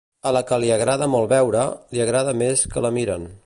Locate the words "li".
0.63-0.71, 1.95-2.03